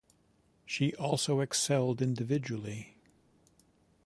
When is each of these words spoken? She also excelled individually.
She 0.65 0.95
also 0.95 1.41
excelled 1.41 2.01
individually. 2.01 2.97